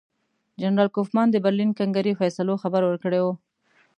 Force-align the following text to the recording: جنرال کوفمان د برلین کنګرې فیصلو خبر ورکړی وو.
جنرال 0.61 0.89
کوفمان 0.95 1.27
د 1.31 1.35
برلین 1.45 1.69
کنګرې 1.79 2.17
فیصلو 2.21 2.53
خبر 2.63 2.81
ورکړی 2.85 3.19
وو. 3.21 3.33